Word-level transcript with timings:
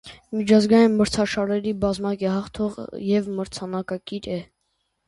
Միջազգային 0.37 0.95
մրցաշարերի 1.01 1.75
բազմակի 1.85 2.33
հաղթող 2.33 2.81
և 3.13 3.31
մրցանակակիր 3.39 4.35
է։ 4.41 4.43